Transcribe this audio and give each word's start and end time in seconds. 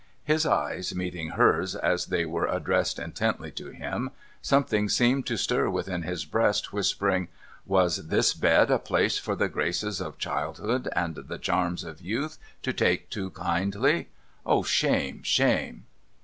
'His 0.33 0.47
eyes 0.47 0.95
meeting 0.95 1.29
hers 1.29 1.75
as 1.75 2.07
they 2.07 2.25
were 2.25 2.47
addressed 2.47 2.97
intently 2.97 3.51
to 3.51 3.69
him, 3.69 4.09
something 4.41 4.89
seemed 4.89 5.27
to 5.27 5.37
stir 5.37 5.69
within 5.69 6.01
his 6.01 6.25
breast, 6.25 6.73
whispering:' 6.73 7.27
Was 7.67 8.07
this 8.07 8.33
bed 8.33 8.71
a 8.71 8.79
place 8.79 9.19
for 9.19 9.35
the 9.35 9.47
graces 9.47 10.01
of 10.01 10.17
childhood 10.17 10.89
and 10.95 11.13
the 11.15 11.37
charms 11.37 11.83
of 11.83 12.01
youth 12.01 12.39
to 12.63 12.73
take 12.73 13.11
to 13.11 13.29
kindly? 13.29 14.09
Oh, 14.43 14.63
shame, 14.63 15.21
shame 15.21 15.85